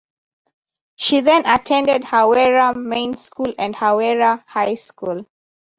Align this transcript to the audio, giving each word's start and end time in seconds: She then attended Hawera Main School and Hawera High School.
She 0.95 1.19
then 1.21 1.45
attended 1.45 2.01
Hawera 2.01 2.75
Main 2.75 3.17
School 3.17 3.53
and 3.59 3.75
Hawera 3.75 4.43
High 4.47 4.73
School. 4.73 5.27